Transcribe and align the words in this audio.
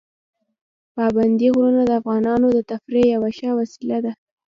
پابندي 0.95 1.47
غرونه 1.55 1.83
د 1.85 1.91
افغانانو 2.01 2.47
د 2.53 2.59
تفریح 2.71 3.05
یوه 3.15 3.29
ښه 3.37 3.49
وسیله 3.59 3.97
ده. 4.05 4.11